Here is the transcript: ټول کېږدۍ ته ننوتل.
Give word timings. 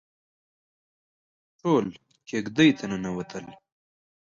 ټول 1.59 1.85
کېږدۍ 2.27 2.69
ته 2.77 2.83
ننوتل. 2.91 3.45